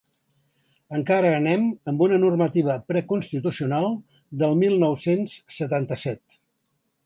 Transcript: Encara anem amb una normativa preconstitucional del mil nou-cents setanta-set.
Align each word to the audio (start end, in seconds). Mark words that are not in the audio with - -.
Encara 0.99 1.33
anem 1.39 1.67
amb 1.91 2.01
una 2.07 2.17
normativa 2.23 2.79
preconstitucional 2.93 3.87
del 4.43 4.59
mil 4.65 4.77
nou-cents 4.87 5.39
setanta-set. 5.61 6.43